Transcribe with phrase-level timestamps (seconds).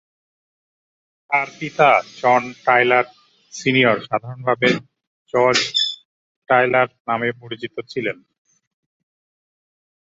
[1.29, 1.89] তার পিতা
[2.19, 3.05] John Tyler
[3.53, 4.69] Senior সাধারণভাবে
[5.33, 5.57] জজ
[6.49, 8.17] টাইলার নামে পরিচিত ছিলেন।